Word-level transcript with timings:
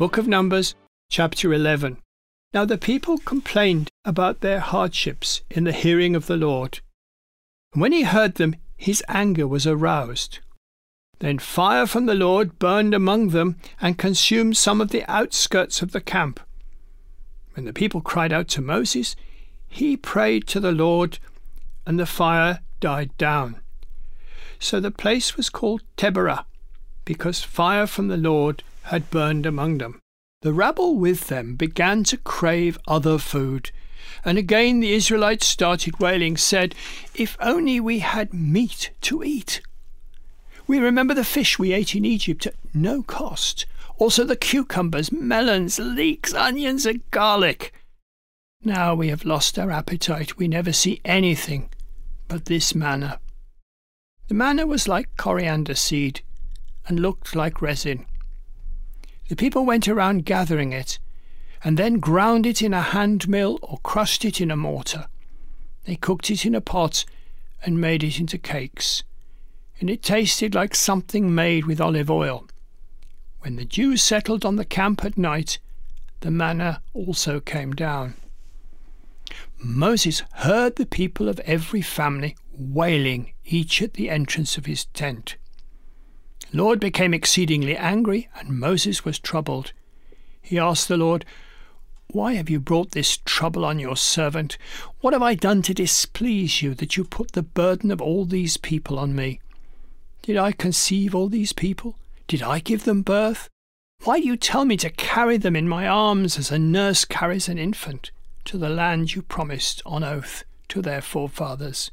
Book 0.00 0.16
of 0.16 0.26
Numbers, 0.26 0.74
chapter 1.10 1.52
11. 1.52 1.98
Now 2.54 2.64
the 2.64 2.78
people 2.78 3.18
complained 3.18 3.90
about 4.02 4.40
their 4.40 4.58
hardships 4.58 5.42
in 5.50 5.64
the 5.64 5.74
hearing 5.74 6.16
of 6.16 6.26
the 6.26 6.38
Lord. 6.38 6.80
And 7.74 7.82
when 7.82 7.92
he 7.92 8.04
heard 8.04 8.36
them, 8.36 8.56
his 8.78 9.04
anger 9.08 9.46
was 9.46 9.66
aroused. 9.66 10.38
Then 11.18 11.38
fire 11.38 11.86
from 11.86 12.06
the 12.06 12.14
Lord 12.14 12.58
burned 12.58 12.94
among 12.94 13.28
them 13.28 13.56
and 13.78 13.98
consumed 13.98 14.56
some 14.56 14.80
of 14.80 14.88
the 14.88 15.04
outskirts 15.04 15.82
of 15.82 15.92
the 15.92 16.00
camp. 16.00 16.40
When 17.52 17.66
the 17.66 17.74
people 17.74 18.00
cried 18.00 18.32
out 18.32 18.48
to 18.48 18.62
Moses, 18.62 19.16
he 19.68 19.98
prayed 19.98 20.46
to 20.46 20.60
the 20.60 20.72
Lord, 20.72 21.18
and 21.84 22.00
the 22.00 22.06
fire 22.06 22.60
died 22.80 23.10
down. 23.18 23.60
So 24.58 24.80
the 24.80 24.90
place 24.90 25.36
was 25.36 25.50
called 25.50 25.82
Taberah, 25.98 26.46
because 27.04 27.42
fire 27.42 27.86
from 27.86 28.08
the 28.08 28.16
Lord 28.16 28.62
had 28.84 29.10
burned 29.10 29.46
among 29.46 29.78
them. 29.78 30.00
The 30.42 30.52
rabble 30.52 30.96
with 30.96 31.28
them 31.28 31.54
began 31.54 32.04
to 32.04 32.16
crave 32.16 32.78
other 32.88 33.18
food. 33.18 33.70
And 34.24 34.38
again 34.38 34.80
the 34.80 34.92
Israelites 34.92 35.46
started 35.46 36.00
wailing, 36.00 36.36
said, 36.36 36.74
If 37.14 37.36
only 37.40 37.78
we 37.80 37.98
had 37.98 38.32
meat 38.32 38.90
to 39.02 39.22
eat. 39.22 39.60
We 40.66 40.78
remember 40.78 41.14
the 41.14 41.24
fish 41.24 41.58
we 41.58 41.72
ate 41.72 41.94
in 41.94 42.04
Egypt 42.04 42.46
at 42.46 42.54
no 42.72 43.02
cost, 43.02 43.66
also 43.98 44.24
the 44.24 44.36
cucumbers, 44.36 45.12
melons, 45.12 45.78
leeks, 45.78 46.32
onions, 46.32 46.86
and 46.86 47.08
garlic. 47.10 47.74
Now 48.62 48.94
we 48.94 49.08
have 49.08 49.24
lost 49.24 49.58
our 49.58 49.70
appetite. 49.70 50.38
We 50.38 50.48
never 50.48 50.72
see 50.72 51.00
anything 51.04 51.70
but 52.28 52.44
this 52.44 52.74
manna. 52.74 53.18
The 54.28 54.34
manna 54.34 54.66
was 54.66 54.86
like 54.86 55.16
coriander 55.16 55.74
seed 55.74 56.22
and 56.86 57.00
looked 57.00 57.34
like 57.34 57.60
resin. 57.60 58.06
The 59.30 59.36
people 59.36 59.64
went 59.64 59.86
around 59.86 60.24
gathering 60.24 60.72
it 60.72 60.98
and 61.62 61.76
then 61.76 62.00
ground 62.00 62.46
it 62.46 62.60
in 62.60 62.74
a 62.74 62.82
hand 62.82 63.28
mill 63.28 63.60
or 63.62 63.78
crushed 63.84 64.24
it 64.24 64.40
in 64.40 64.50
a 64.50 64.56
mortar. 64.56 65.06
They 65.84 65.94
cooked 65.94 66.32
it 66.32 66.44
in 66.44 66.56
a 66.56 66.60
pot 66.60 67.04
and 67.64 67.80
made 67.80 68.02
it 68.02 68.18
into 68.18 68.38
cakes, 68.38 69.04
and 69.78 69.88
it 69.88 70.02
tasted 70.02 70.52
like 70.52 70.74
something 70.74 71.32
made 71.32 71.66
with 71.66 71.80
olive 71.80 72.10
oil. 72.10 72.48
When 73.42 73.54
the 73.54 73.64
Jews 73.64 74.02
settled 74.02 74.44
on 74.44 74.56
the 74.56 74.64
camp 74.64 75.04
at 75.04 75.16
night, 75.16 75.60
the 76.22 76.32
manna 76.32 76.82
also 76.92 77.38
came 77.38 77.70
down. 77.72 78.14
Moses 79.58 80.24
heard 80.42 80.74
the 80.74 80.86
people 80.86 81.28
of 81.28 81.38
every 81.40 81.82
family 81.82 82.36
wailing, 82.52 83.32
each 83.44 83.80
at 83.80 83.94
the 83.94 84.10
entrance 84.10 84.58
of 84.58 84.66
his 84.66 84.86
tent. 84.86 85.36
Lord 86.52 86.80
became 86.80 87.14
exceedingly 87.14 87.76
angry, 87.76 88.28
and 88.34 88.58
Moses 88.58 89.04
was 89.04 89.18
troubled. 89.18 89.72
He 90.42 90.58
asked 90.58 90.88
the 90.88 90.96
Lord, 90.96 91.24
Why 92.08 92.32
have 92.34 92.50
you 92.50 92.58
brought 92.58 92.90
this 92.90 93.18
trouble 93.24 93.64
on 93.64 93.78
your 93.78 93.96
servant? 93.96 94.58
What 95.00 95.12
have 95.12 95.22
I 95.22 95.36
done 95.36 95.62
to 95.62 95.74
displease 95.74 96.60
you 96.60 96.74
that 96.74 96.96
you 96.96 97.04
put 97.04 97.32
the 97.32 97.42
burden 97.42 97.92
of 97.92 98.00
all 98.00 98.24
these 98.24 98.56
people 98.56 98.98
on 98.98 99.14
me? 99.14 99.40
Did 100.22 100.36
I 100.36 100.50
conceive 100.50 101.14
all 101.14 101.28
these 101.28 101.52
people? 101.52 101.94
Did 102.26 102.42
I 102.42 102.58
give 102.58 102.84
them 102.84 103.02
birth? 103.02 103.48
Why 104.02 104.18
do 104.18 104.26
you 104.26 104.36
tell 104.36 104.64
me 104.64 104.76
to 104.78 104.90
carry 104.90 105.36
them 105.36 105.54
in 105.54 105.68
my 105.68 105.86
arms 105.86 106.36
as 106.36 106.50
a 106.50 106.58
nurse 106.58 107.04
carries 107.04 107.48
an 107.48 107.58
infant 107.58 108.10
to 108.46 108.58
the 108.58 108.70
land 108.70 109.14
you 109.14 109.22
promised 109.22 109.82
on 109.86 110.02
oath 110.02 110.42
to 110.68 110.82
their 110.82 111.00
forefathers? 111.00 111.90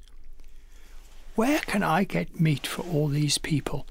Where 1.36 1.60
can 1.60 1.84
I 1.84 2.06
get 2.06 2.40
meat 2.40 2.66
for 2.66 2.82
all 2.84 3.08
these 3.10 3.38
people? 3.38 3.86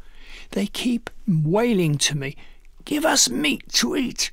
They 0.51 0.67
keep 0.67 1.11
wailing 1.27 1.99
to 1.99 2.17
me, 2.17 2.37
Give 2.85 3.05
us 3.05 3.29
meat 3.29 3.65
to 3.75 3.97
eat. 3.97 4.31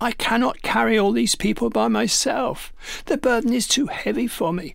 I 0.00 0.10
cannot 0.10 0.62
carry 0.62 0.98
all 0.98 1.12
these 1.12 1.36
people 1.36 1.70
by 1.70 1.86
myself. 1.86 2.72
The 3.06 3.16
burden 3.16 3.52
is 3.52 3.68
too 3.68 3.86
heavy 3.86 4.26
for 4.26 4.52
me. 4.52 4.74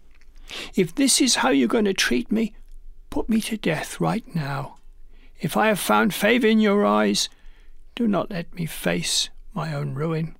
If 0.73 0.95
this 0.95 1.19
is 1.19 1.35
how 1.35 1.49
you're 1.49 1.67
going 1.67 1.83
to 1.83 1.93
treat 1.93 2.31
me, 2.31 2.55
put 3.09 3.27
me 3.27 3.41
to 3.41 3.57
death 3.57 3.99
right 3.99 4.23
now. 4.33 4.77
If 5.41 5.57
I 5.57 5.67
have 5.67 5.79
found 5.79 6.13
favour 6.13 6.47
in 6.47 6.61
your 6.61 6.85
eyes, 6.85 7.27
do 7.93 8.07
not 8.07 8.31
let 8.31 8.53
me 8.55 8.65
face 8.65 9.29
my 9.53 9.73
own 9.73 9.95
ruin. 9.95 10.37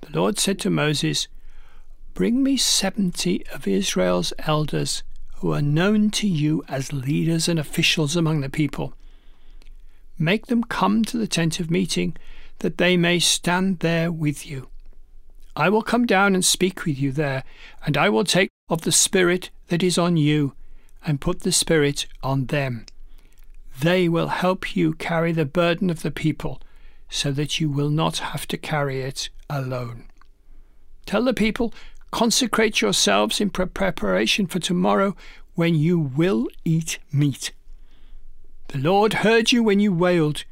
The 0.00 0.18
Lord 0.18 0.40
said 0.40 0.58
to 0.60 0.70
Moses, 0.70 1.28
Bring 2.14 2.42
me 2.42 2.56
seventy 2.56 3.46
of 3.48 3.68
Israel's 3.68 4.32
elders 4.40 5.04
who 5.36 5.52
are 5.52 5.62
known 5.62 6.10
to 6.10 6.28
you 6.28 6.64
as 6.68 6.92
leaders 6.92 7.48
and 7.48 7.58
officials 7.58 8.16
among 8.16 8.40
the 8.40 8.48
people. 8.48 8.94
Make 10.18 10.46
them 10.46 10.64
come 10.64 11.04
to 11.04 11.18
the 11.18 11.26
tent 11.26 11.60
of 11.60 11.70
meeting, 11.70 12.16
that 12.60 12.78
they 12.78 12.96
may 12.96 13.18
stand 13.18 13.80
there 13.80 14.12
with 14.12 14.46
you. 14.46 14.68
I 15.56 15.68
will 15.68 15.82
come 15.82 16.06
down 16.06 16.34
and 16.34 16.44
speak 16.44 16.84
with 16.84 16.98
you 16.98 17.12
there, 17.12 17.44
and 17.84 17.96
I 17.96 18.08
will 18.08 18.24
take 18.24 18.50
of 18.68 18.82
the 18.82 18.92
Spirit 18.92 19.50
that 19.68 19.82
is 19.82 19.98
on 19.98 20.16
you, 20.16 20.54
and 21.06 21.20
put 21.20 21.40
the 21.40 21.52
Spirit 21.52 22.06
on 22.22 22.46
them. 22.46 22.86
They 23.80 24.08
will 24.08 24.28
help 24.28 24.76
you 24.76 24.94
carry 24.94 25.32
the 25.32 25.44
burden 25.44 25.90
of 25.90 26.02
the 26.02 26.10
people, 26.10 26.60
so 27.08 27.30
that 27.32 27.60
you 27.60 27.68
will 27.68 27.90
not 27.90 28.18
have 28.18 28.46
to 28.48 28.56
carry 28.56 29.02
it 29.02 29.28
alone. 29.50 30.04
Tell 31.06 31.24
the 31.24 31.34
people 31.34 31.74
Consecrate 32.14 32.80
yourselves 32.80 33.40
in 33.40 33.50
preparation 33.50 34.46
for 34.46 34.60
tomorrow 34.60 35.16
when 35.56 35.74
you 35.74 35.98
will 35.98 36.46
eat 36.64 37.00
meat. 37.10 37.50
The 38.68 38.78
Lord 38.78 39.14
heard 39.14 39.50
you 39.50 39.64
when 39.64 39.80
you 39.80 39.92
wailed. 39.92 40.44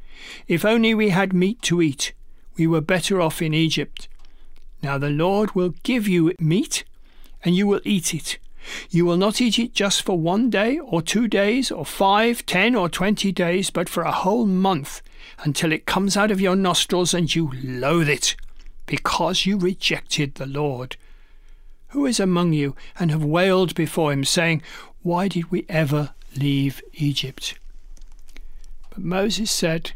If 0.49 0.65
only 0.65 0.93
we 0.93 1.11
had 1.11 1.33
meat 1.33 1.63
to 1.63 1.81
eat, 1.81 2.15
we 2.57 2.67
were 2.67 2.81
better 2.81 3.21
off 3.21 3.41
in 3.41 3.55
Egypt. 3.55 4.09
Now 4.83 4.99
the 4.99 5.09
Lord 5.09 5.55
will 5.55 5.73
give 5.85 6.09
you 6.09 6.35
meat, 6.41 6.83
and 7.45 7.55
you 7.55 7.69
will 7.69 7.81
eat 7.85 8.13
it. 8.13 8.39
You 8.91 9.05
will 9.07 9.17
not 9.17 9.41
eat 9.41 9.57
it 9.61 9.73
just 9.73 10.03
for 10.03 10.19
one 10.19 10.51
day, 10.51 10.81
or 10.81 11.01
two 11.01 11.29
days, 11.29 11.71
or 11.71 11.87
five, 11.87 12.45
ten, 12.45 12.75
or 12.75 12.89
twenty 12.89 13.31
days, 13.31 13.71
but 13.71 13.89
for 13.89 14.03
a 14.03 14.11
whole 14.11 14.47
month, 14.47 15.01
until 15.45 15.71
it 15.71 15.87
comes 15.87 16.17
out 16.17 16.33
of 16.33 16.41
your 16.41 16.57
nostrils 16.57 17.15
and 17.15 17.33
you 17.33 17.53
loathe 17.63 18.09
it, 18.09 18.35
because 18.85 19.47
you 19.47 19.57
rejected 19.57 20.35
the 20.35 20.47
Lord. 20.47 20.97
Who 21.93 22.07
is 22.07 22.19
among 22.19 22.55
you 22.55 22.75
and 22.99 23.11
have 23.11 23.23
wailed 23.23 23.75
before 23.75 24.13
him, 24.13 24.25
saying, 24.25 24.63
Why 25.03 25.29
did 25.29 25.51
we 25.51 25.67
ever 25.69 26.15
leave 26.35 26.83
Egypt? 26.95 27.59
But 28.89 29.01
Moses 29.01 29.51
said, 29.51 29.93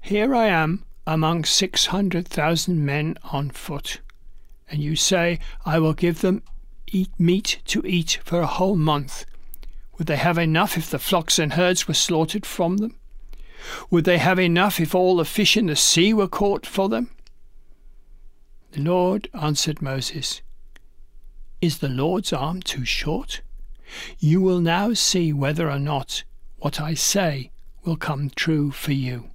Here 0.00 0.34
I 0.34 0.46
am 0.46 0.84
among 1.06 1.44
six 1.44 1.86
hundred 1.86 2.26
thousand 2.26 2.84
men 2.84 3.16
on 3.32 3.50
foot, 3.50 4.00
and 4.68 4.82
you 4.82 4.96
say, 4.96 5.38
I 5.64 5.78
will 5.78 5.92
give 5.92 6.22
them 6.22 6.42
eat 6.88 7.10
meat 7.20 7.60
to 7.66 7.86
eat 7.86 8.18
for 8.24 8.40
a 8.40 8.46
whole 8.46 8.74
month. 8.74 9.26
Would 9.96 10.08
they 10.08 10.16
have 10.16 10.38
enough 10.38 10.76
if 10.76 10.90
the 10.90 10.98
flocks 10.98 11.38
and 11.38 11.52
herds 11.52 11.86
were 11.86 11.94
slaughtered 11.94 12.44
from 12.44 12.78
them? 12.78 12.96
Would 13.90 14.06
they 14.06 14.18
have 14.18 14.40
enough 14.40 14.80
if 14.80 14.92
all 14.92 15.18
the 15.18 15.24
fish 15.24 15.56
in 15.56 15.66
the 15.66 15.76
sea 15.76 16.12
were 16.12 16.26
caught 16.26 16.66
for 16.66 16.88
them? 16.88 17.10
The 18.72 18.80
Lord 18.80 19.28
answered 19.34 19.80
Moses, 19.80 20.42
is 21.60 21.78
the 21.78 21.88
Lord's 21.88 22.32
arm 22.32 22.62
too 22.62 22.84
short? 22.84 23.40
You 24.18 24.40
will 24.40 24.60
now 24.60 24.94
see 24.94 25.32
whether 25.32 25.70
or 25.70 25.78
not 25.78 26.24
what 26.58 26.80
I 26.80 26.94
say 26.94 27.50
will 27.84 27.96
come 27.96 28.30
true 28.30 28.70
for 28.70 28.92
you. 28.92 29.30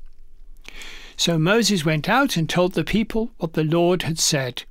So 1.16 1.38
Moses 1.38 1.86
went 1.86 2.07
out 2.10 2.38
and 2.38 2.50
told 2.50 2.74
the 2.74 2.83
people 2.83 3.31
what 3.38 3.54
the 3.54 3.63
Lord 3.63 4.04
had 4.04 4.19
said. 4.19 4.63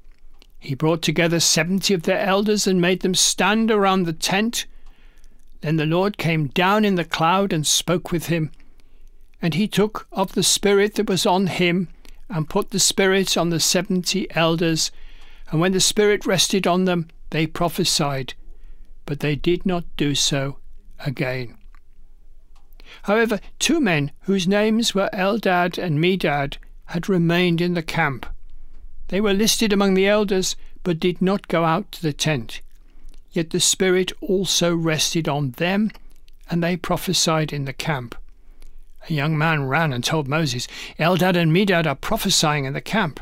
He 0.59 0.75
brought 0.75 1.03
together 1.03 1.41
seventy 1.41 1.95
of 1.95 2.03
their 2.03 2.21
elders 2.21 2.67
and 2.67 2.81
made 2.81 3.01
them 3.01 3.15
stand 3.15 3.71
around 3.71 4.05
the 4.05 4.13
tent. 4.13 4.67
Then 5.61 5.77
the 5.77 5.87
Lord 5.87 6.19
came 6.19 6.49
down 6.49 6.85
in 6.85 6.97
the 6.97 7.05
cloud 7.05 7.53
and 7.53 7.67
spoke 7.67 8.11
with 8.11 8.27
him. 8.27 8.51
And 9.41 9.55
he 9.55 9.69
took 9.69 10.09
of 10.11 10.33
the 10.33 10.43
Spirit 10.43 10.95
that 10.97 11.09
was 11.09 11.27
on 11.27 11.47
him 11.47 11.89
and 12.29 12.49
put 12.51 12.71
the 12.71 12.81
Spirit 12.81 13.37
on 13.37 13.51
the 13.51 13.61
seventy 13.61 14.27
elders. 14.35 14.91
And 15.51 15.61
when 15.61 15.73
the 15.73 15.81
Spirit 15.81 16.27
rested 16.27 16.67
on 16.67 16.87
them, 16.87 17.09
they 17.31 17.47
prophesied, 17.47 18.35
but 19.07 19.21
they 19.21 19.37
did 19.37 19.67
not 19.67 19.85
do 19.97 20.15
so 20.15 20.59
again. 21.05 21.57
However, 23.03 23.41
two 23.59 23.81
men 23.81 24.13
whose 24.23 24.49
names 24.49 24.95
were 24.95 25.11
Eldad 25.13 25.79
and 25.79 25.99
Medad 25.99 26.57
had 26.87 27.09
remained 27.09 27.61
in 27.61 27.75
the 27.75 27.83
camp. 27.83 28.27
They 29.09 29.21
were 29.21 29.35
listed 29.35 29.73
among 29.73 29.95
the 29.95 30.07
elders, 30.07 30.57
but 30.83 31.01
did 31.01 31.21
not 31.21 31.49
go 31.49 31.65
out 31.65 31.93
to 31.93 32.03
the 32.03 32.13
tent. 32.13 32.61
Yet 33.31 33.51
the 33.51 33.61
Spirit 33.61 34.13
also 34.21 34.75
rested 34.75 35.29
on 35.29 35.53
them, 35.53 35.91
and 36.51 36.63
they 36.63 36.77
prophesied 36.77 37.53
in 37.53 37.67
the 37.67 37.73
camp. 37.73 38.15
A 39.09 39.13
young 39.13 39.37
man 39.37 39.65
ran 39.65 39.93
and 39.93 40.03
told 40.03 40.29
Moses, 40.29 40.67
Eldad 40.99 41.37
and 41.37 41.53
Medad 41.53 41.87
are 41.87 41.95
prophesying 41.95 42.65
in 42.65 42.73
the 42.73 42.81
camp. 42.81 43.21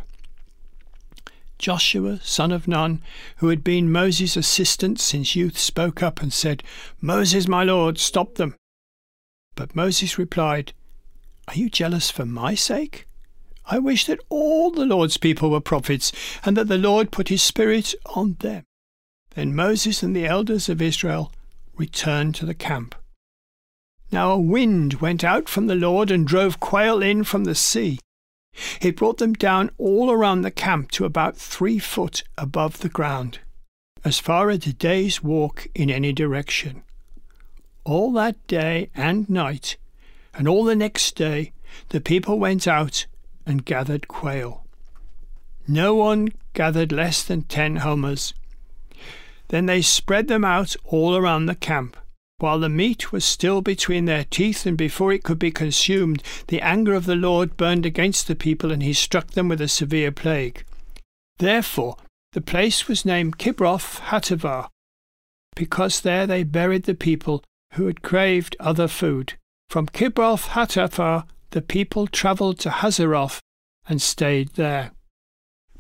Joshua, 1.59 2.21
son 2.23 2.53
of 2.53 2.69
Nun, 2.69 3.03
who 3.37 3.49
had 3.49 3.65
been 3.65 3.91
Moses' 3.91 4.37
assistant 4.37 5.01
since 5.01 5.35
youth, 5.35 5.59
spoke 5.59 6.03
up 6.03 6.21
and 6.21 6.33
said, 6.33 6.63
Moses, 7.01 7.49
my 7.49 7.65
lord, 7.65 7.99
stop 7.99 8.35
them. 8.35 8.55
But 9.55 9.75
Moses 9.75 10.19
replied, 10.19 10.73
Are 11.49 11.55
you 11.55 11.71
jealous 11.71 12.11
for 12.11 12.27
my 12.27 12.55
sake? 12.55 13.07
I 13.65 13.79
wish 13.79 14.07
that 14.07 14.21
all 14.29 14.71
the 14.71 14.85
Lord's 14.85 15.17
people 15.17 15.51
were 15.51 15.61
prophets, 15.61 16.13
and 16.45 16.57
that 16.57 16.69
the 16.69 16.79
Lord 16.79 17.11
put 17.11 17.29
his 17.29 17.43
Spirit 17.43 17.95
on 18.15 18.37
them. 18.41 18.65
Then 19.35 19.55
Moses 19.55 20.03
and 20.03 20.15
the 20.15 20.27
elders 20.27 20.69
of 20.69 20.81
Israel 20.81 21.33
returned 21.77 22.35
to 22.37 22.47
the 22.47 22.55
camp. 22.55 22.95
Now 24.13 24.31
a 24.31 24.39
wind 24.39 24.95
went 24.95 25.25
out 25.25 25.49
from 25.49 25.67
the 25.67 25.75
Lord 25.75 26.11
and 26.11 26.27
drove 26.27 26.61
quail 26.61 27.03
in 27.03 27.25
from 27.25 27.45
the 27.45 27.55
sea. 27.55 27.99
It 28.81 28.97
brought 28.97 29.19
them 29.19 29.35
down 29.35 29.71
all 29.79 30.11
around 30.11 30.43
the 30.43 30.51
camp 30.51 30.91
to 30.93 31.05
about 31.05 31.37
three 31.37 31.79
foot 31.79 32.25
above 32.39 32.79
the 32.79 32.89
ground, 32.89 33.41
as 34.05 34.19
far 34.19 34.51
as 34.51 34.67
a 34.67 34.73
day's 34.73 35.23
walk 35.23 35.69
in 35.75 35.91
any 35.91 36.13
direction 36.13 36.83
all 37.87 38.13
that 38.13 38.45
day 38.49 38.91
and 38.97 39.31
night, 39.31 39.77
and 40.35 40.49
all 40.49 40.65
the 40.65 40.75
next 40.75 41.15
day, 41.15 41.53
the 41.91 42.01
people 42.01 42.39
went 42.39 42.67
out 42.67 43.07
and 43.47 43.65
gathered 43.65 44.09
quail. 44.09 44.67
No 45.69 45.95
one 45.95 46.31
gathered 46.53 46.91
less 46.91 47.23
than 47.23 47.43
ten 47.43 47.77
homers. 47.77 48.35
Then 49.49 49.67
they 49.67 49.83
spread 49.83 50.27
them 50.27 50.45
out 50.45 50.75
all 50.85 51.17
around 51.17 51.47
the 51.47 51.55
camp. 51.55 51.97
While 52.39 52.59
the 52.59 52.69
meat 52.69 53.13
was 53.13 53.25
still 53.25 53.63
between 53.63 54.05
their 54.05 54.25
teeth, 54.25 54.67
and 54.67 54.77
before 54.77 55.13
it 55.13 55.23
could 55.23 55.39
be 55.39 55.51
consumed, 55.51 56.23
the 56.49 56.61
anger 56.61 56.95
of 56.95 57.07
the 57.07 57.17
Lord 57.17 57.57
burned 57.57 57.87
against 57.87 58.27
the 58.27 58.35
people, 58.35 58.71
and 58.71 58.83
he 58.83 58.93
struck 58.93 59.31
them 59.31 59.49
with 59.49 59.61
a 59.61 59.69
severe 59.69 60.13
plague. 60.13 60.65
Therefore, 61.39 61.97
the 62.33 62.43
place 62.43 62.89
was 62.89 63.07
named 63.07 63.39
Kibroth 63.39 64.01
Hattaavah, 64.01 64.69
because 65.55 66.03
there 66.03 66.27
they 66.27 66.43
buried 66.43 66.83
the 66.83 66.95
people 66.95 67.43
who 67.73 67.87
had 67.87 68.03
craved 68.03 68.57
other 68.61 68.89
food. 68.89 69.35
From 69.71 69.87
Kibroth 69.87 70.49
Hattaavah 70.49 71.27
the 71.51 71.63
people 71.63 72.07
travelled 72.07 72.59
to 72.61 72.71
Hazeroth 72.71 73.41
and 73.89 74.03
stayed 74.03 74.51
there. 74.51 74.91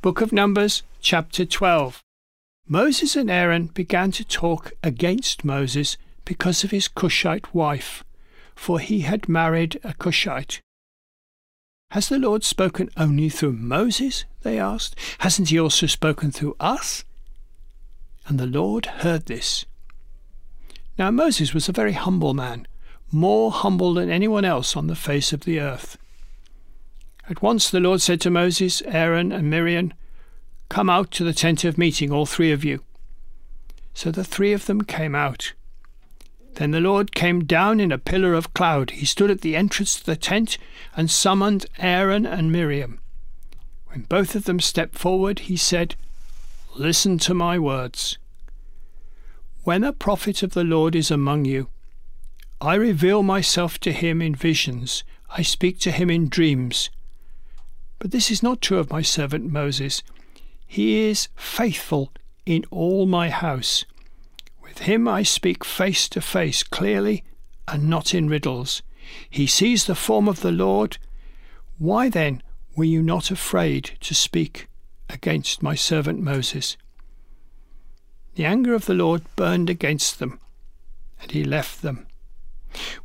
Book 0.00 0.22
of 0.22 0.32
Numbers, 0.32 0.82
chapter 1.00 1.44
12. 1.44 2.02
Moses 2.66 3.14
and 3.14 3.30
Aaron 3.30 3.66
began 3.66 4.10
to 4.12 4.24
talk 4.24 4.72
against 4.82 5.44
Moses 5.44 5.96
because 6.26 6.62
of 6.62 6.70
his 6.70 6.88
Cushite 6.88 7.54
wife, 7.54 8.04
for 8.54 8.78
he 8.78 9.00
had 9.00 9.30
married 9.30 9.80
a 9.82 9.94
Cushite. 9.94 10.60
Has 11.92 12.10
the 12.10 12.18
Lord 12.18 12.44
spoken 12.44 12.90
only 12.98 13.30
through 13.30 13.52
Moses? 13.52 14.26
They 14.42 14.58
asked. 14.58 14.96
Hasn't 15.20 15.48
he 15.48 15.58
also 15.58 15.86
spoken 15.86 16.30
through 16.30 16.56
us? 16.60 17.04
And 18.26 18.38
the 18.38 18.46
Lord 18.46 18.86
heard 18.86 19.26
this. 19.26 19.64
Now 20.98 21.10
Moses 21.10 21.54
was 21.54 21.68
a 21.68 21.72
very 21.72 21.92
humble 21.92 22.34
man, 22.34 22.66
more 23.12 23.52
humble 23.52 23.94
than 23.94 24.10
anyone 24.10 24.44
else 24.44 24.76
on 24.76 24.88
the 24.88 24.96
face 24.96 25.32
of 25.32 25.40
the 25.40 25.60
earth. 25.60 25.96
At 27.30 27.40
once 27.40 27.70
the 27.70 27.80
Lord 27.80 28.00
said 28.00 28.20
to 28.22 28.30
Moses, 28.30 28.82
Aaron, 28.82 29.30
and 29.30 29.48
Miriam, 29.48 29.92
Come 30.68 30.90
out 30.90 31.12
to 31.12 31.24
the 31.24 31.32
tent 31.32 31.64
of 31.64 31.78
meeting, 31.78 32.10
all 32.10 32.26
three 32.26 32.50
of 32.50 32.64
you. 32.64 32.82
So 33.94 34.10
the 34.10 34.24
three 34.24 34.52
of 34.52 34.66
them 34.66 34.82
came 34.82 35.14
out. 35.14 35.52
Then 36.56 36.70
the 36.70 36.80
Lord 36.80 37.14
came 37.14 37.44
down 37.44 37.80
in 37.80 37.92
a 37.92 37.98
pillar 37.98 38.32
of 38.32 38.54
cloud. 38.54 38.90
He 38.92 39.04
stood 39.04 39.30
at 39.30 39.42
the 39.42 39.54
entrance 39.54 39.94
to 39.96 40.06
the 40.06 40.16
tent 40.16 40.56
and 40.96 41.10
summoned 41.10 41.66
Aaron 41.78 42.24
and 42.24 42.50
Miriam. 42.50 42.98
When 43.88 44.02
both 44.02 44.34
of 44.34 44.44
them 44.44 44.60
stepped 44.60 44.98
forward, 44.98 45.40
he 45.40 45.56
said, 45.56 45.96
Listen 46.74 47.18
to 47.18 47.34
my 47.34 47.58
words. 47.58 48.16
When 49.64 49.84
a 49.84 49.92
prophet 49.92 50.42
of 50.42 50.54
the 50.54 50.64
Lord 50.64 50.96
is 50.96 51.10
among 51.10 51.44
you, 51.44 51.68
I 52.58 52.74
reveal 52.74 53.22
myself 53.22 53.78
to 53.80 53.92
him 53.92 54.22
in 54.22 54.34
visions, 54.34 55.04
I 55.28 55.42
speak 55.42 55.78
to 55.80 55.90
him 55.90 56.08
in 56.08 56.30
dreams. 56.30 56.88
But 57.98 58.12
this 58.12 58.30
is 58.30 58.42
not 58.42 58.62
true 58.62 58.78
of 58.78 58.90
my 58.90 59.02
servant 59.02 59.52
Moses. 59.52 60.02
He 60.66 61.00
is 61.00 61.28
faithful 61.36 62.12
in 62.46 62.64
all 62.70 63.04
my 63.04 63.28
house. 63.28 63.84
With 64.76 64.84
him 64.84 65.08
I 65.08 65.22
speak 65.22 65.64
face 65.64 66.06
to 66.10 66.20
face, 66.20 66.62
clearly, 66.62 67.24
and 67.66 67.88
not 67.88 68.12
in 68.12 68.28
riddles. 68.28 68.82
He 69.30 69.46
sees 69.46 69.86
the 69.86 69.94
form 69.94 70.28
of 70.28 70.40
the 70.40 70.52
Lord. 70.52 70.98
Why 71.78 72.10
then 72.10 72.42
were 72.76 72.84
you 72.84 73.00
not 73.00 73.30
afraid 73.30 73.92
to 74.00 74.14
speak 74.14 74.68
against 75.08 75.62
my 75.62 75.74
servant 75.74 76.20
Moses? 76.20 76.76
The 78.34 78.44
anger 78.44 78.74
of 78.74 78.84
the 78.84 78.92
Lord 78.92 79.22
burned 79.34 79.70
against 79.70 80.18
them, 80.18 80.40
and 81.22 81.30
he 81.30 81.42
left 81.42 81.80
them. 81.80 82.06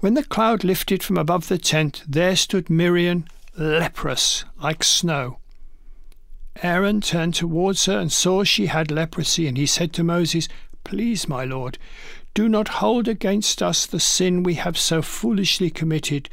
When 0.02 0.16
the 0.16 0.26
cloud 0.26 0.66
lifted 0.66 1.02
from 1.02 1.18
above 1.18 1.48
the 1.48 1.58
tent, 1.58 2.04
there 2.06 2.36
stood 2.36 2.70
Miriam, 2.70 3.24
leprous 3.58 4.44
like 4.62 4.84
snow. 4.84 5.38
Aaron 6.62 7.00
turned 7.00 7.36
towards 7.36 7.86
her 7.86 7.98
and 7.98 8.12
saw 8.12 8.44
she 8.44 8.66
had 8.66 8.92
leprosy, 8.92 9.48
and 9.48 9.58
he 9.58 9.66
said 9.66 9.94
to 9.94 10.04
Moses, 10.04 10.50
Please, 10.84 11.28
my 11.28 11.46
Lord, 11.46 11.78
do 12.34 12.48
not 12.48 12.68
hold 12.80 13.08
against 13.08 13.62
us 13.62 13.86
the 13.86 14.00
sin 14.00 14.44
we 14.44 14.56
have 14.56 14.78
so 14.78 15.02
foolishly 15.02 15.70
committed. 15.70 16.30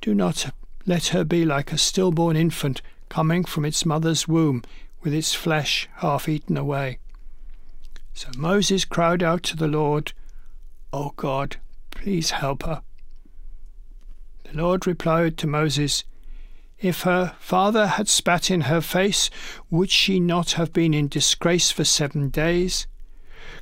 Do 0.00 0.14
not 0.14 0.52
let 0.86 1.08
her 1.08 1.24
be 1.24 1.44
like 1.44 1.72
a 1.72 1.78
stillborn 1.78 2.36
infant 2.36 2.82
coming 3.08 3.44
from 3.44 3.64
its 3.64 3.86
mother's 3.86 4.28
womb, 4.28 4.62
with 5.02 5.14
its 5.14 5.34
flesh 5.34 5.88
half 5.96 6.28
eaten 6.28 6.56
away. 6.56 6.98
So 8.12 8.28
Moses 8.36 8.84
cried 8.84 9.22
out 9.22 9.42
to 9.44 9.56
the 9.56 9.68
Lord, 9.68 10.12
O 10.92 11.12
God, 11.16 11.56
please 11.90 12.30
help 12.30 12.62
her. 12.64 12.82
The 14.44 14.56
Lord 14.56 14.86
replied 14.86 15.36
to 15.38 15.46
Moses, 15.46 16.04
If 16.78 17.02
her 17.02 17.34
father 17.38 17.86
had 17.86 18.08
spat 18.08 18.50
in 18.50 18.62
her 18.62 18.80
face, 18.80 19.30
would 19.70 19.90
she 19.90 20.20
not 20.20 20.52
have 20.52 20.72
been 20.72 20.94
in 20.94 21.08
disgrace 21.08 21.70
for 21.70 21.84
seven 21.84 22.28
days? 22.28 22.86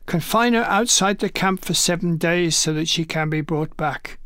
Confine 0.07 0.55
her 0.55 0.65
outside 0.65 1.19
the 1.19 1.29
camp 1.29 1.65
for 1.65 1.75
seven 1.75 2.17
days 2.17 2.57
so 2.57 2.73
that 2.73 2.89
she 2.89 3.05
can 3.05 3.31
be 3.31 3.41
brought 3.41 3.77
back. 3.77 4.19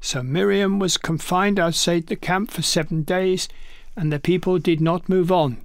So 0.00 0.22
Miriam 0.22 0.78
was 0.78 0.96
confined 0.96 1.58
outside 1.58 2.08
the 2.08 2.16
camp 2.16 2.50
for 2.50 2.62
seven 2.62 3.02
days, 3.02 3.48
and 3.96 4.12
the 4.12 4.18
people 4.18 4.58
did 4.58 4.80
not 4.80 5.08
move 5.08 5.30
on 5.30 5.64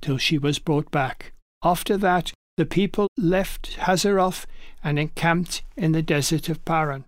till 0.00 0.18
she 0.18 0.38
was 0.38 0.58
brought 0.58 0.90
back. 0.90 1.32
After 1.62 1.96
that, 1.96 2.32
the 2.56 2.66
people 2.66 3.08
left 3.16 3.76
Hazeroth 3.76 4.46
and 4.82 4.98
encamped 4.98 5.62
in 5.76 5.92
the 5.92 6.02
desert 6.02 6.48
of 6.48 6.64
Paran. 6.64 7.04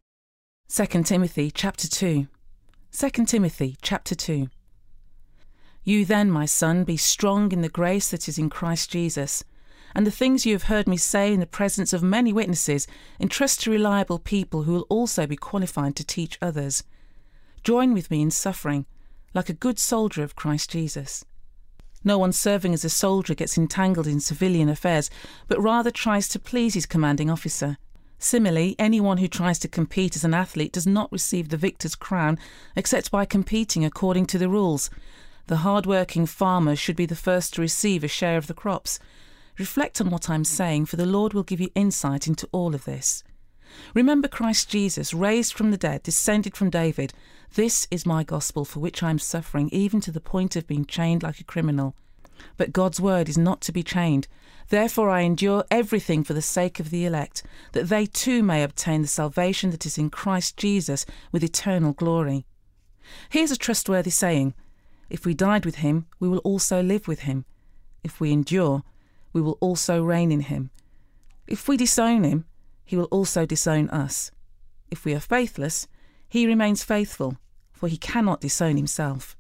2 0.69 0.87
Timothy 1.03 1.51
chapter 1.51 1.89
2. 1.89 2.29
2 2.93 3.11
Timothy 3.27 3.77
chapter 3.83 4.15
2. 4.15 4.49
You 5.83 6.05
then, 6.05 6.31
my 6.31 6.47
son, 6.47 6.85
be 6.85 6.97
strong 6.97 7.51
in 7.51 7.63
the 7.63 7.69
grace 7.69 8.11
that 8.11 8.29
is 8.29 8.39
in 8.39 8.51
Christ 8.51 8.91
Jesus, 8.91 9.43
and 9.95 10.07
the 10.07 10.11
things 10.11 10.47
you 10.47 10.53
have 10.53 10.65
heard 10.65 10.87
me 10.87 10.97
say 10.97 11.33
in 11.33 11.41
the 11.41 11.47
presence 11.47 11.93
of 11.93 12.03
many 12.03 12.33
witnesses, 12.33 12.87
entrust 13.19 13.63
to 13.63 13.71
reliable 13.71 14.19
people 14.19 14.63
who 14.63 14.73
will 14.73 14.87
also 14.89 15.27
be 15.27 15.37
qualified 15.37 15.97
to 15.97 16.05
teach 16.05 16.39
others. 16.41 16.85
Join 17.65 17.93
with 17.93 18.11
me 18.11 18.23
in 18.23 18.31
suffering, 18.31 18.87
like 19.35 19.49
a 19.49 19.55
good 19.55 19.79
soldier 19.79 20.23
of 20.23 20.37
Christ 20.37 20.71
Jesus. 20.71 21.25
No 22.03 22.17
one 22.17 22.33
serving 22.33 22.73
as 22.73 22.85
a 22.85 22.91
soldier 22.91 23.35
gets 23.35 23.59
entangled 23.59 24.07
in 24.07 24.21
civilian 24.21 24.69
affairs, 24.69 25.11
but 25.49 25.61
rather 25.61 25.91
tries 25.91 26.29
to 26.29 26.39
please 26.39 26.75
his 26.75 26.87
commanding 26.87 27.29
officer. 27.29 27.77
Similarly, 28.19 28.77
anyone 28.79 29.19
who 29.19 29.29
tries 29.29 29.59
to 29.61 29.69
compete 29.69 30.17
as 30.17 30.25
an 30.25 30.35
athlete 30.35 30.73
does 30.73 30.87
not 30.87 31.13
receive 31.13 31.49
the 31.49 31.57
victor's 31.57 31.95
crown 31.95 32.39
except 32.77 33.11
by 33.11 33.25
competing 33.25 33.85
according 33.85 34.27
to 34.27 34.39
the 34.39 34.49
rules. 34.49 34.91
The 35.47 35.59
hard-working 35.59 36.27
farmer 36.27 36.77
should 36.77 36.97
be 36.97 37.07
the 37.07 37.17
first 37.17 37.55
to 37.55 37.61
receive 37.61 38.05
a 38.05 38.09
share 38.09 38.37
of 38.37 38.47
the 38.47 38.55
crops. 38.55 38.99
Reflect 39.61 40.01
on 40.01 40.09
what 40.09 40.31
I'm 40.31 40.43
saying, 40.43 40.87
for 40.87 40.97
the 40.97 41.05
Lord 41.05 41.35
will 41.35 41.43
give 41.43 41.61
you 41.61 41.69
insight 41.75 42.27
into 42.27 42.49
all 42.51 42.75
of 42.75 42.87
this. 42.87 43.23
Remember 43.93 44.27
Christ 44.27 44.71
Jesus, 44.71 45.13
raised 45.13 45.53
from 45.53 45.71
the 45.71 45.77
dead, 45.77 46.03
descended 46.03 46.57
from 46.57 46.71
David. 46.71 47.13
This 47.55 47.87
is 47.91 48.07
my 48.07 48.25
gospel 48.25 48.65
for 48.65 48.81
which 48.81 49.03
I 49.03 49.11
am 49.11 49.19
suffering, 49.19 49.69
even 49.71 50.01
to 50.01 50.11
the 50.11 50.19
point 50.19 50.57
of 50.57 50.67
being 50.67 50.87
chained 50.87 51.23
like 51.23 51.41
a 51.41 51.45
criminal. 51.45 51.95
But 52.57 52.73
God's 52.73 53.03
word 53.03 53.29
is 53.29 53.37
not 53.37 53.61
to 53.61 53.71
be 53.71 53.83
chained. 53.83 54.29
Therefore 54.71 55.11
I 55.11 55.21
endure 55.21 55.67
everything 55.71 56.25
for 56.25 56.33
the 56.33 56.41
sake 56.41 56.81
of 56.81 56.89
the 56.89 57.05
elect, 57.05 57.43
that 57.73 57.91
they 57.91 58.07
too 58.07 58.43
may 58.43 58.63
obtain 58.63 59.03
the 59.03 59.09
salvation 59.09 59.73
that 59.73 59.85
is 59.85 59.99
in 59.99 60.09
Christ 60.09 60.57
Jesus 60.57 61.05
with 61.33 61.45
eternal 61.45 61.93
glory. 61.93 62.47
Here's 63.29 63.51
a 63.51 63.59
trustworthy 63.59 64.09
saying 64.09 64.55
If 65.11 65.27
we 65.27 65.35
died 65.35 65.67
with 65.67 65.77
him, 65.77 66.07
we 66.19 66.31
will 66.31 66.39
also 66.39 66.83
live 66.83 67.07
with 67.07 67.21
him. 67.21 67.45
If 68.03 68.21
we 68.21 68.33
endure, 68.33 68.85
we 69.33 69.41
will 69.41 69.59
also 69.61 70.03
reign 70.03 70.33
in 70.33 70.41
him. 70.41 70.71
If 71.47 71.69
we 71.69 71.77
disown 71.77 72.25
him, 72.25 72.45
he 72.85 72.97
will 72.97 73.05
also 73.07 73.47
disown 73.47 73.89
us. 73.91 74.31
If 74.91 75.05
we 75.05 75.15
are 75.15 75.21
faithless, 75.21 75.87
he 76.29 76.47
remains 76.47 76.83
faithful, 76.83 77.37
for 77.73 77.89
he 77.89 77.97
cannot 77.97 78.41
disown 78.41 78.77
himself. 78.77 79.37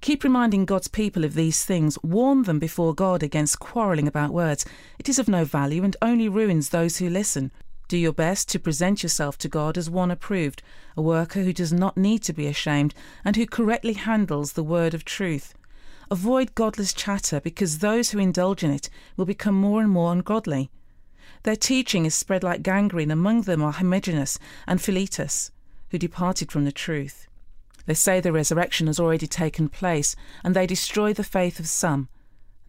Keep 0.00 0.22
reminding 0.22 0.64
God's 0.64 0.88
people 0.88 1.24
of 1.24 1.34
these 1.34 1.64
things. 1.64 1.98
Warn 2.02 2.44
them 2.44 2.58
before 2.58 2.94
God 2.94 3.22
against 3.22 3.58
quarrelling 3.58 4.06
about 4.06 4.32
words. 4.32 4.64
It 4.98 5.08
is 5.08 5.18
of 5.18 5.28
no 5.28 5.44
value 5.44 5.82
and 5.82 5.96
only 6.00 6.28
ruins 6.28 6.68
those 6.68 6.98
who 6.98 7.10
listen. 7.10 7.50
Do 7.88 7.96
your 7.96 8.12
best 8.12 8.48
to 8.50 8.60
present 8.60 9.02
yourself 9.02 9.38
to 9.38 9.48
God 9.48 9.76
as 9.76 9.90
one 9.90 10.10
approved, 10.10 10.62
a 10.96 11.02
worker 11.02 11.42
who 11.42 11.52
does 11.52 11.72
not 11.72 11.96
need 11.96 12.22
to 12.24 12.32
be 12.32 12.46
ashamed 12.46 12.94
and 13.24 13.34
who 13.34 13.46
correctly 13.46 13.94
handles 13.94 14.52
the 14.52 14.62
word 14.62 14.94
of 14.94 15.04
truth. 15.04 15.54
Avoid 16.10 16.54
godless 16.54 16.94
chatter 16.94 17.38
because 17.40 17.78
those 17.78 18.10
who 18.10 18.18
indulge 18.18 18.64
in 18.64 18.70
it 18.70 18.88
will 19.16 19.26
become 19.26 19.54
more 19.54 19.82
and 19.82 19.90
more 19.90 20.10
ungodly. 20.10 20.70
Their 21.42 21.56
teaching 21.56 22.06
is 22.06 22.14
spread 22.14 22.42
like 22.42 22.62
gangrene. 22.62 23.10
Among 23.10 23.42
them 23.42 23.62
are 23.62 23.72
Hermogenes 23.72 24.38
and 24.66 24.80
Philetus, 24.80 25.50
who 25.90 25.98
departed 25.98 26.50
from 26.50 26.64
the 26.64 26.72
truth. 26.72 27.26
They 27.84 27.94
say 27.94 28.20
the 28.20 28.32
resurrection 28.32 28.86
has 28.86 28.98
already 28.98 29.26
taken 29.26 29.68
place, 29.68 30.16
and 30.42 30.54
they 30.54 30.66
destroy 30.66 31.12
the 31.12 31.24
faith 31.24 31.60
of 31.60 31.68
some. 31.68 32.08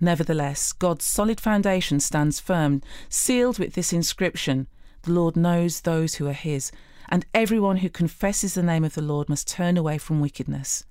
Nevertheless, 0.01 0.71
God's 0.71 1.05
solid 1.05 1.39
foundation 1.41 1.99
stands 1.99 2.39
firm, 2.39 2.81
sealed 3.09 3.59
with 3.59 3.73
this 3.73 3.91
inscription 3.91 4.67
The 5.03 5.11
Lord 5.11 5.35
knows 5.35 5.81
those 5.81 6.15
who 6.15 6.27
are 6.27 6.33
his, 6.33 6.71
and 7.09 7.25
everyone 7.33 7.77
who 7.77 7.89
confesses 7.89 8.53
the 8.53 8.63
name 8.63 8.83
of 8.83 8.95
the 8.95 9.01
Lord 9.01 9.29
must 9.29 9.47
turn 9.47 9.77
away 9.77 9.97
from 9.97 10.19
wickedness. 10.19 10.85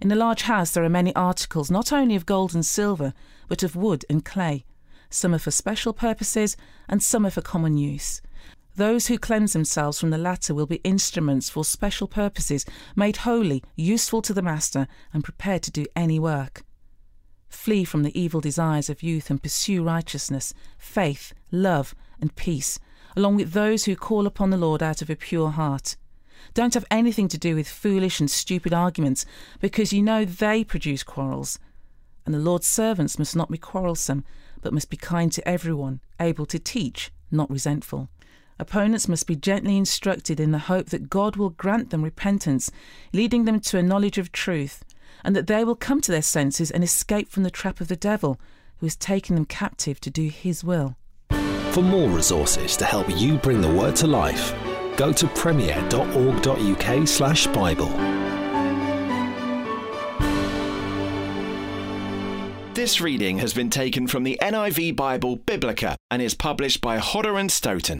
In 0.00 0.12
a 0.12 0.16
large 0.16 0.42
house 0.42 0.70
there 0.70 0.84
are 0.84 0.88
many 0.88 1.14
articles, 1.14 1.70
not 1.70 1.92
only 1.92 2.14
of 2.14 2.26
gold 2.26 2.54
and 2.54 2.64
silver, 2.64 3.12
but 3.48 3.62
of 3.62 3.76
wood 3.76 4.04
and 4.08 4.24
clay 4.24 4.64
some 5.10 5.34
are 5.34 5.38
for 5.38 5.50
special 5.50 5.92
purposes, 5.92 6.56
and 6.88 7.02
some 7.02 7.26
are 7.26 7.30
for 7.30 7.40
common 7.40 7.76
use. 7.76 8.20
Those 8.74 9.06
who 9.06 9.18
cleanse 9.18 9.52
themselves 9.54 9.98
from 9.98 10.10
the 10.10 10.18
latter 10.18 10.54
will 10.54 10.66
be 10.66 10.76
instruments 10.76 11.48
for 11.48 11.64
special 11.64 12.06
purposes, 12.06 12.66
made 12.94 13.18
holy, 13.18 13.62
useful 13.74 14.20
to 14.22 14.34
the 14.34 14.42
Master, 14.42 14.86
and 15.14 15.24
prepared 15.24 15.62
to 15.62 15.70
do 15.70 15.86
any 15.94 16.18
work. 16.18 16.62
Flee 17.48 17.84
from 17.84 18.02
the 18.02 18.18
evil 18.18 18.40
desires 18.40 18.90
of 18.90 19.02
youth 19.02 19.30
and 19.30 19.42
pursue 19.42 19.82
righteousness, 19.82 20.52
faith, 20.76 21.32
love, 21.50 21.94
and 22.20 22.36
peace, 22.36 22.78
along 23.16 23.36
with 23.36 23.52
those 23.52 23.84
who 23.84 23.96
call 23.96 24.26
upon 24.26 24.50
the 24.50 24.58
Lord 24.58 24.82
out 24.82 25.00
of 25.00 25.08
a 25.08 25.16
pure 25.16 25.50
heart. 25.50 25.96
Don't 26.56 26.72
have 26.72 26.86
anything 26.90 27.28
to 27.28 27.36
do 27.36 27.54
with 27.54 27.68
foolish 27.68 28.18
and 28.18 28.30
stupid 28.30 28.72
arguments, 28.72 29.26
because 29.60 29.92
you 29.92 30.02
know 30.02 30.24
they 30.24 30.64
produce 30.64 31.02
quarrels. 31.02 31.58
And 32.24 32.34
the 32.34 32.38
Lord's 32.38 32.66
servants 32.66 33.18
must 33.18 33.36
not 33.36 33.50
be 33.50 33.58
quarrelsome, 33.58 34.24
but 34.62 34.72
must 34.72 34.88
be 34.88 34.96
kind 34.96 35.30
to 35.32 35.46
everyone, 35.46 36.00
able 36.18 36.46
to 36.46 36.58
teach, 36.58 37.12
not 37.30 37.50
resentful. 37.50 38.08
Opponents 38.58 39.06
must 39.06 39.26
be 39.26 39.36
gently 39.36 39.76
instructed 39.76 40.40
in 40.40 40.52
the 40.52 40.60
hope 40.60 40.88
that 40.88 41.10
God 41.10 41.36
will 41.36 41.50
grant 41.50 41.90
them 41.90 42.02
repentance, 42.02 42.70
leading 43.12 43.44
them 43.44 43.60
to 43.60 43.76
a 43.76 43.82
knowledge 43.82 44.16
of 44.16 44.32
truth, 44.32 44.82
and 45.22 45.36
that 45.36 45.48
they 45.48 45.62
will 45.62 45.76
come 45.76 46.00
to 46.00 46.10
their 46.10 46.22
senses 46.22 46.70
and 46.70 46.82
escape 46.82 47.28
from 47.28 47.42
the 47.42 47.50
trap 47.50 47.82
of 47.82 47.88
the 47.88 47.96
devil, 47.96 48.40
who 48.78 48.86
has 48.86 48.96
taken 48.96 49.34
them 49.34 49.44
captive 49.44 50.00
to 50.00 50.08
do 50.08 50.30
his 50.30 50.64
will. 50.64 50.96
For 51.72 51.82
more 51.82 52.08
resources 52.08 52.78
to 52.78 52.86
help 52.86 53.14
you 53.14 53.36
bring 53.36 53.60
the 53.60 53.70
word 53.70 53.94
to 53.96 54.06
life, 54.06 54.54
go 54.96 55.12
to 55.12 55.26
premier.org.uk 55.28 57.08
slash 57.08 57.46
Bible. 57.48 57.88
This 62.74 63.00
reading 63.00 63.38
has 63.38 63.54
been 63.54 63.70
taken 63.70 64.06
from 64.06 64.22
the 64.22 64.38
NIV 64.40 64.96
Bible 64.96 65.36
Biblica 65.36 65.96
and 66.10 66.20
is 66.20 66.34
published 66.34 66.80
by 66.80 66.98
Hodder 66.98 67.36
and 67.38 67.50
Stoughton. 67.50 67.94